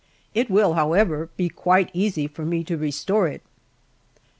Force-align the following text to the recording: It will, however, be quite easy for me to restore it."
It 0.33 0.49
will, 0.49 0.73
however, 0.73 1.29
be 1.37 1.47
quite 1.47 1.91
easy 1.93 2.25
for 2.27 2.43
me 2.43 2.63
to 2.63 2.75
restore 2.75 3.27
it." 3.27 3.43